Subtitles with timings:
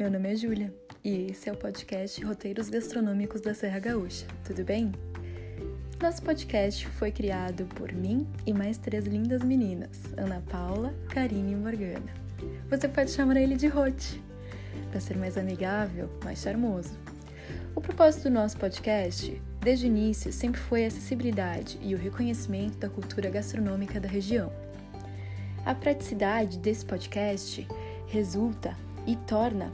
[0.00, 0.72] meu nome é Júlia
[1.04, 4.92] e esse é o podcast Roteiros Gastronômicos da Serra Gaúcha, tudo bem?
[6.00, 11.54] Nosso podcast foi criado por mim e mais três lindas meninas, Ana Paula, Karine e
[11.54, 12.14] Morgana.
[12.70, 14.22] Você pode chamar ele de Rote,
[14.90, 16.98] para ser mais amigável, mais charmoso.
[17.74, 22.78] O propósito do nosso podcast, desde o início, sempre foi a acessibilidade e o reconhecimento
[22.78, 24.50] da cultura gastronômica da região.
[25.66, 27.68] A praticidade desse podcast
[28.06, 28.74] resulta
[29.06, 29.70] e torna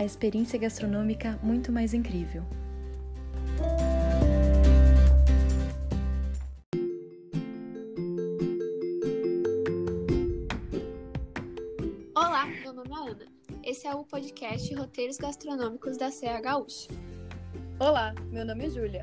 [0.00, 2.42] a experiência gastronômica muito mais incrível.
[12.16, 13.26] Olá, meu nome é Ana.
[13.62, 16.88] Esse é o podcast Roteiros Gastronômicos da Serra Gaúcha.
[17.78, 19.02] Olá, meu nome é Júlia.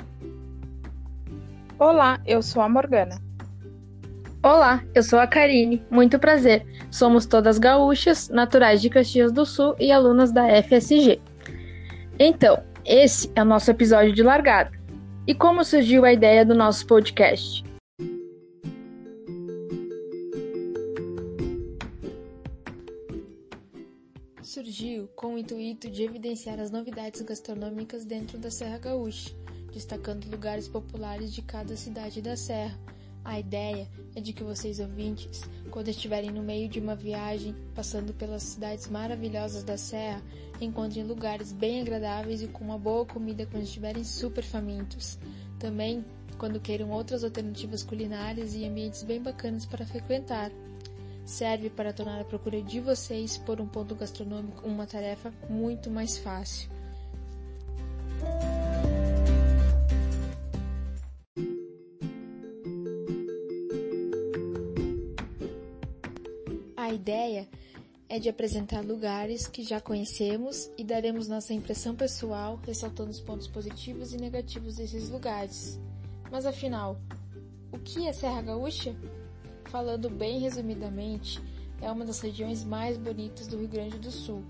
[1.78, 3.27] Olá, eu sou a Morgana.
[4.48, 5.84] Olá, eu sou a Karine.
[5.92, 6.66] Muito prazer.
[6.90, 11.20] Somos todas gaúchas, naturais de Caxias do Sul e alunas da FSG.
[12.18, 14.72] Então, esse é o nosso episódio de largada.
[15.28, 17.62] E como surgiu a ideia do nosso podcast?
[24.42, 29.30] Surgiu com o intuito de evidenciar as novidades gastronômicas dentro da Serra Gaúcha,
[29.74, 32.80] destacando lugares populares de cada cidade da Serra
[33.28, 38.14] a ideia é de que vocês ouvintes, quando estiverem no meio de uma viagem, passando
[38.14, 40.24] pelas cidades maravilhosas da Serra,
[40.62, 45.20] encontrem lugares bem agradáveis e com uma boa comida quando estiverem super famintos.
[45.60, 46.06] Também
[46.38, 50.50] quando queiram outras alternativas culinárias e ambientes bem bacanas para frequentar.
[51.26, 56.18] Serve para tornar a procura de vocês por um ponto gastronômico uma tarefa muito mais
[56.18, 56.70] fácil.
[67.08, 67.48] Ideia
[68.10, 73.48] é de apresentar lugares que já conhecemos e daremos nossa impressão pessoal, ressaltando os pontos
[73.48, 75.80] positivos e negativos desses lugares.
[76.30, 77.00] Mas afinal,
[77.72, 78.94] o que é Serra Gaúcha?
[79.70, 81.42] Falando bem resumidamente,
[81.82, 84.44] é uma das regiões mais bonitas do Rio Grande do Sul.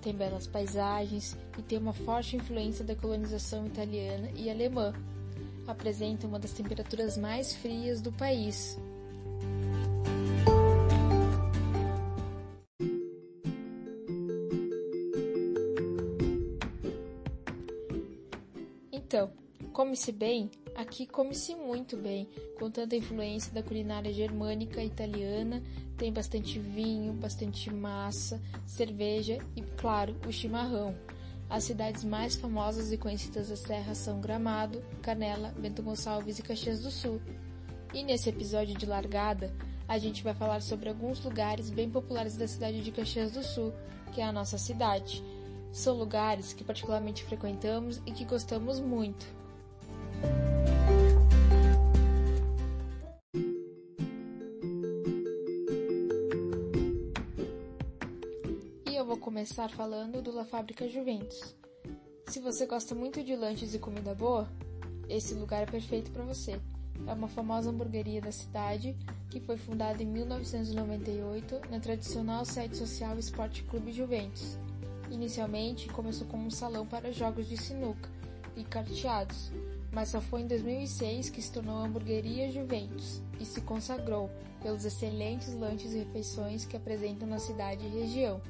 [0.00, 4.92] Tem belas paisagens e tem uma forte influência da colonização italiana e alemã.
[5.66, 8.78] Apresenta uma das temperaturas mais frias do país,
[19.94, 20.50] come-se bem?
[20.74, 22.28] Aqui come-se muito bem,
[22.58, 25.62] com tanta influência da culinária germânica e italiana,
[25.96, 30.96] tem bastante vinho, bastante massa, cerveja e, claro, o chimarrão.
[31.48, 36.82] As cidades mais famosas e conhecidas da Serra são Gramado, Canela, Bento Gonçalves e Caxias
[36.82, 37.20] do Sul.
[37.92, 39.54] E nesse episódio de largada,
[39.86, 43.72] a gente vai falar sobre alguns lugares bem populares da cidade de Caxias do Sul,
[44.12, 45.22] que é a nossa cidade.
[45.70, 49.43] São lugares que particularmente frequentamos e que gostamos muito.
[59.44, 61.54] Começar falando do La Fábrica Juventus.
[62.28, 64.48] Se você gosta muito de lanches e comida boa,
[65.06, 66.58] esse lugar é perfeito para você.
[67.06, 68.96] É uma famosa hamburgueria da cidade
[69.28, 74.56] que foi fundada em 1998 na tradicional sede social Esporte Clube Juventus.
[75.10, 78.08] Inicialmente começou como um salão para jogos de sinuca
[78.56, 79.52] e carteados,
[79.92, 84.30] mas só foi em 2006 que se tornou a Hamburgueria Juventus e se consagrou
[84.62, 88.40] pelos excelentes lanches e refeições que apresentam na cidade e região.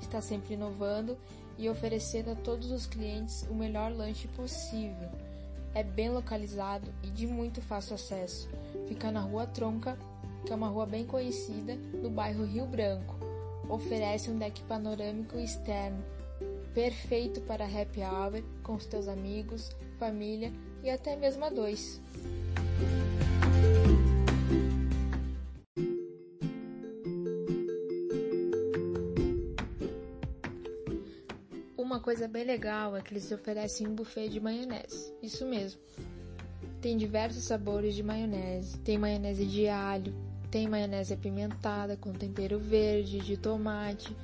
[0.00, 1.16] Está sempre inovando
[1.56, 5.08] e oferecendo a todos os clientes o melhor lanche possível.
[5.74, 8.48] É bem localizado e de muito fácil acesso.
[8.86, 9.98] Fica na Rua Tronca,
[10.44, 13.18] que é uma rua bem conhecida, no bairro Rio Branco
[13.68, 16.02] oferece um deck panorâmico externo,
[16.74, 22.00] perfeito para happy hour com os teus amigos, família e até mesmo a dois.
[31.98, 35.12] Uma coisa bem legal é que eles oferecem um buffet de maionese.
[35.20, 35.80] Isso mesmo.
[36.80, 38.78] Tem diversos sabores de maionese.
[38.78, 40.14] Tem maionese de alho,
[40.48, 44.16] tem maionese apimentada com tempero verde, de tomate.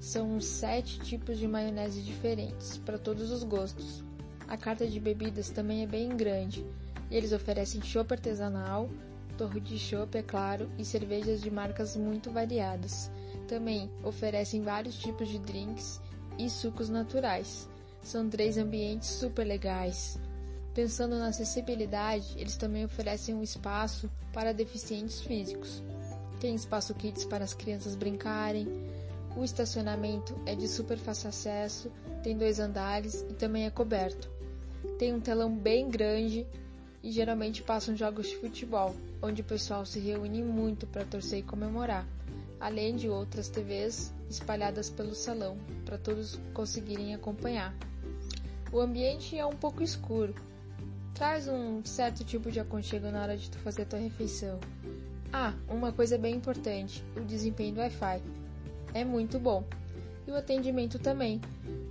[0.00, 4.02] São sete tipos de maionese diferentes, para todos os gostos.
[4.48, 6.66] A carta de bebidas também é bem grande.
[7.08, 8.90] Eles oferecem chopp artesanal,
[9.38, 13.12] torre de chopp, é claro, e cervejas de marcas muito variadas.
[13.46, 16.01] Também oferecem vários tipos de drinks
[16.38, 17.68] e sucos naturais.
[18.02, 20.18] São três ambientes super legais.
[20.74, 25.82] Pensando na acessibilidade, eles também oferecem um espaço para deficientes físicos.
[26.40, 28.66] Tem espaço kids para as crianças brincarem,
[29.34, 31.90] O estacionamento é de super fácil acesso,
[32.22, 34.30] tem dois andares e também é coberto.
[34.98, 36.46] Tem um telão bem grande
[37.02, 41.42] e geralmente passam jogos de futebol, onde o pessoal se reúne muito para torcer e
[41.42, 42.06] comemorar,
[42.60, 45.56] além de outras TVs espalhadas pelo salão,
[45.92, 47.76] para todos conseguirem acompanhar.
[48.72, 50.34] O ambiente é um pouco escuro,
[51.12, 54.58] traz um certo tipo de aconchego na hora de tu fazer tua refeição.
[55.30, 58.22] Ah, uma coisa bem importante: o desempenho do Wi-Fi.
[58.94, 59.64] É muito bom.
[60.26, 61.42] E o atendimento também.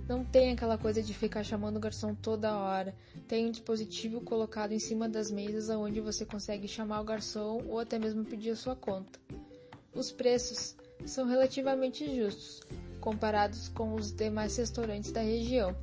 [0.08, 2.92] Não tem aquela coisa de ficar chamando o garçom toda hora.
[3.28, 7.78] Tem um dispositivo colocado em cima das mesas onde você consegue chamar o garçom ou
[7.78, 9.20] até mesmo pedir a sua conta.
[9.94, 10.74] Os preços
[11.06, 12.62] são relativamente justos
[13.02, 15.76] comparados com os demais restaurantes da região.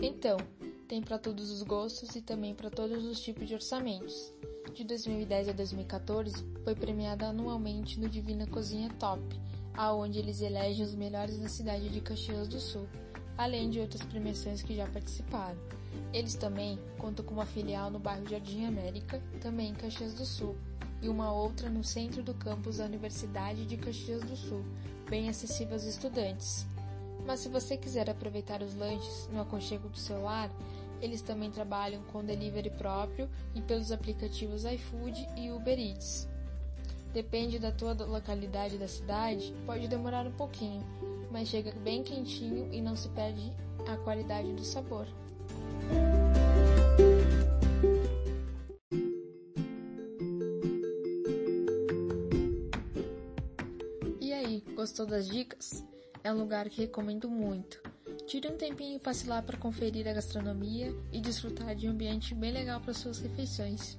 [0.00, 0.38] Então,
[0.86, 4.32] tem para todos os gostos e também para todos os tipos de orçamentos.
[4.72, 9.20] De 2010 a 2014, foi premiada anualmente no Divina Cozinha Top,
[9.74, 12.86] aonde eles elegem os melhores da cidade de Caxias do Sul,
[13.36, 15.58] além de outras premiações que já participaram.
[16.12, 20.56] Eles também contam com uma filial no bairro Jardim América, também em Caxias do Sul,
[21.02, 24.64] e uma outra no centro do campus da Universidade de Caxias do Sul,
[25.08, 26.66] bem acessível aos estudantes.
[27.26, 30.50] Mas se você quiser aproveitar os lanches no aconchego do seu lar,
[31.00, 36.28] eles também trabalham com delivery próprio e pelos aplicativos iFood e Uber Eats.
[37.12, 40.84] Depende da tua localidade da cidade, pode demorar um pouquinho,
[41.30, 43.52] mas chega bem quentinho e não se perde
[43.86, 45.06] a qualidade do sabor.
[54.98, 55.84] Gostou das dicas?
[56.24, 57.80] É um lugar que recomendo muito.
[58.26, 62.34] Tire um tempinho e passe lá para conferir a gastronomia e desfrutar de um ambiente
[62.34, 63.96] bem legal para suas refeições.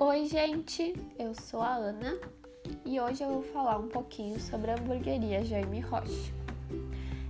[0.00, 2.18] Oi, gente, eu sou a Ana
[2.86, 6.32] e hoje eu vou falar um pouquinho sobre a hamburgueria Jaime Rocha.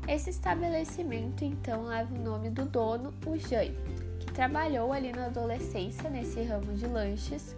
[0.09, 3.77] Esse estabelecimento então leva o nome do dono, o Jaime
[4.37, 7.57] trabalhou ali na adolescência nesse ramo de lanches,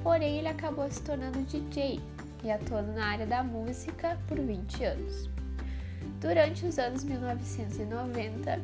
[0.00, 2.00] porém ele acabou se tornando DJ
[2.44, 5.28] e atuando na área da música por 20 anos.
[6.20, 8.60] Durante os anos 1990,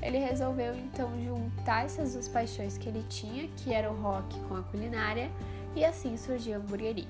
[0.00, 4.54] ele resolveu então juntar essas duas paixões que ele tinha, que era o rock com
[4.54, 5.28] a culinária,
[5.74, 7.08] e assim surgiu a hamburgueria.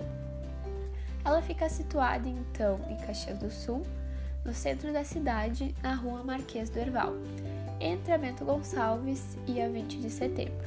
[1.23, 3.83] Ela fica situada então em Caxias do Sul,
[4.49, 7.13] no centro da cidade, na rua Marquês do Herval,
[7.79, 10.67] entre a Bento Gonçalves e a 20 de setembro.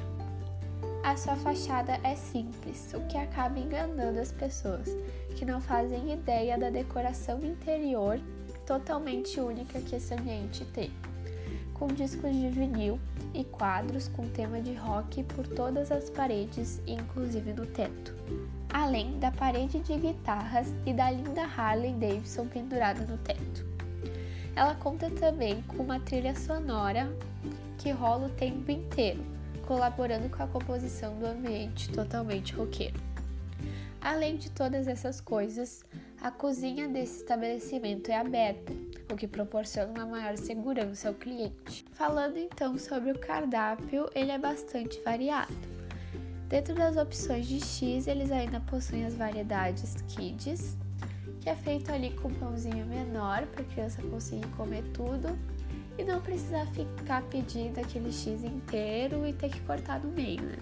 [1.03, 4.87] A sua fachada é simples, o que acaba enganando as pessoas
[5.35, 8.19] que não fazem ideia da decoração interior
[8.67, 10.91] totalmente única que esse ambiente tem,
[11.73, 12.99] com discos de vinil
[13.33, 18.13] e quadros com tema de rock por todas as paredes, inclusive no teto,
[18.71, 23.70] além da parede de guitarras e da linda Harley Davidson pendurada no teto.
[24.55, 27.11] Ela conta também com uma trilha sonora
[27.77, 29.23] que rola o tempo inteiro,
[29.65, 32.99] colaborando com a composição do ambiente totalmente roqueiro.
[34.01, 35.83] Além de todas essas coisas,
[36.21, 38.73] a cozinha desse estabelecimento é aberta,
[39.11, 41.85] o que proporciona uma maior segurança ao cliente.
[41.93, 45.53] Falando então sobre o cardápio, ele é bastante variado.
[46.47, 50.75] Dentro das opções de X, eles ainda possuem as variedades Kids,
[51.41, 55.37] que é feito ali com um pãozinho menor para a criança conseguir comer tudo
[55.97, 60.57] e não precisar ficar pedindo aquele X inteiro e ter que cortar no meio, né?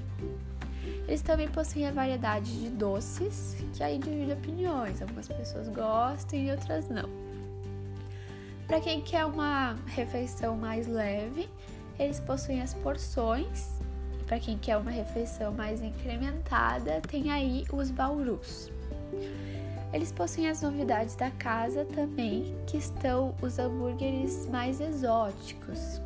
[1.07, 5.01] Eles também possuem a variedade de doces, que aí divide opiniões.
[5.01, 7.09] Algumas pessoas gostam e outras não.
[8.67, 11.49] Para quem quer uma refeição mais leve,
[11.97, 13.69] eles possuem as porções.
[14.27, 18.71] Para quem quer uma refeição mais incrementada, tem aí os baurus.
[19.91, 25.99] Eles possuem as novidades da casa também, que estão os hambúrgueres mais exóticos,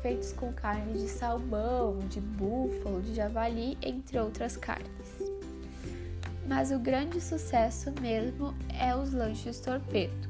[0.00, 4.88] feitos com carne de salmão, de búfalo, de javali, entre outras carnes.
[6.46, 10.28] Mas o grande sucesso mesmo é os lanches torpedo.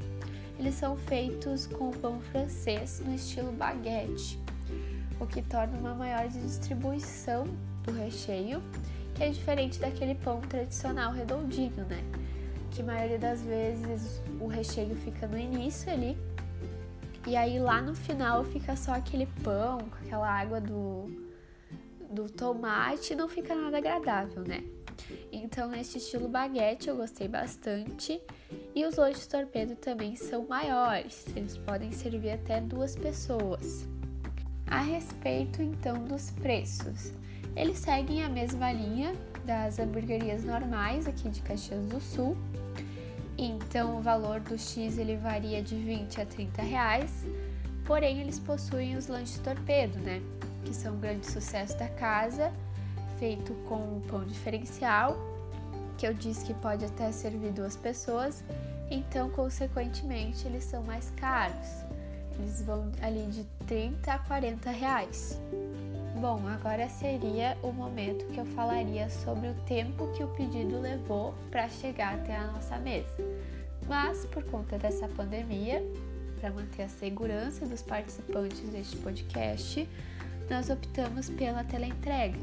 [0.58, 4.38] Eles são feitos com pão francês no estilo baguete,
[5.20, 7.44] o que torna uma maior distribuição
[7.84, 8.60] do recheio,
[9.14, 12.02] que é diferente daquele pão tradicional redondinho, né?
[12.70, 16.16] Que a maioria das vezes o recheio fica no início ali.
[17.26, 21.06] E aí lá no final fica só aquele pão com aquela água do,
[22.10, 24.64] do tomate não fica nada agradável, né?
[25.32, 28.20] Então, neste estilo baguete, eu gostei bastante.
[28.74, 33.88] E os lanches torpedo também são maiores, eles podem servir até duas pessoas.
[34.66, 37.12] A respeito então dos preços,
[37.56, 39.12] eles seguem a mesma linha
[39.50, 42.36] das hamburguerias normais aqui de Caxias do Sul.
[43.36, 47.26] Então, o valor do X ele varia de 20 a 30 reais,
[47.84, 50.22] porém eles possuem os lanches torpedo, né?
[50.64, 52.52] Que são um grande sucesso da casa
[53.18, 55.16] feito com pão diferencial,
[55.98, 58.44] que eu disse que pode até servir duas pessoas,
[58.88, 61.84] então, consequentemente, eles são mais caros.
[62.38, 65.40] Eles vão ali de 30 a 40 reais.
[66.20, 71.32] Bom, agora seria o momento que eu falaria sobre o tempo que o pedido levou
[71.50, 73.08] para chegar até a nossa mesa.
[73.88, 75.82] Mas, por conta dessa pandemia,
[76.38, 79.88] para manter a segurança dos participantes deste podcast,
[80.50, 82.38] nós optamos pela teleentrega.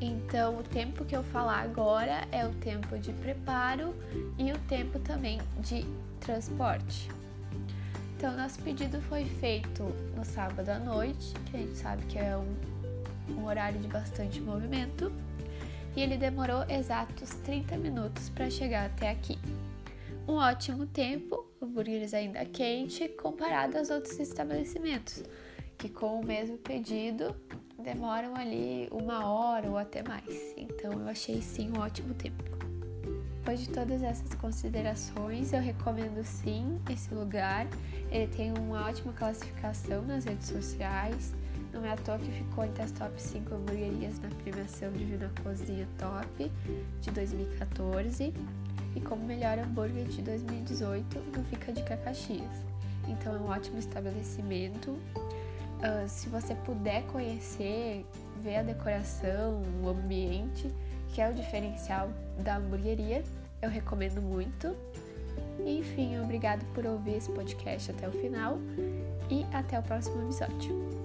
[0.00, 3.94] Então, o tempo que eu falar agora é o tempo de preparo
[4.38, 5.84] e o tempo também de
[6.20, 7.10] transporte.
[8.16, 9.84] Então, nosso pedido foi feito
[10.16, 12.77] no sábado à noite, que a gente sabe que é um,
[13.32, 15.12] um horário de bastante movimento,
[15.96, 19.38] e ele demorou exatos 30 minutos para chegar até aqui.
[20.26, 25.22] Um ótimo tempo, hambúrgueres ainda quente, comparado aos outros estabelecimentos,
[25.78, 27.34] que com o mesmo pedido
[27.78, 30.54] demoram ali uma hora ou até mais.
[30.56, 32.57] Então eu achei sim um ótimo tempo.
[33.48, 37.66] Depois de todas essas considerações, eu recomendo sim esse lugar.
[38.10, 41.32] Ele tem uma ótima classificação nas redes sociais.
[41.72, 45.88] Não é à toa que ficou entre as top 5 hamburguerias na premiação Divina Cozinha
[45.96, 46.52] Top
[47.00, 48.34] de 2014
[48.94, 52.66] e como melhor hambúrguer de 2018 no Fica de Caxias.
[53.08, 54.94] Então é um ótimo estabelecimento
[55.78, 58.04] Uh, se você puder conhecer,
[58.42, 60.27] ver a decoração, o ambiente,
[61.14, 63.22] que é o diferencial da hamburgueria,
[63.60, 64.74] eu recomendo muito.
[65.64, 68.58] Enfim, obrigado por ouvir esse podcast até o final
[69.28, 70.97] e até o próximo episódio.